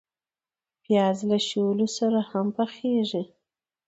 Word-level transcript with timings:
پیاز 0.83 1.17
له 1.29 1.37
شولو 1.47 1.87
سره 1.97 2.19
هم 2.29 2.47
پخیږي 2.57 3.23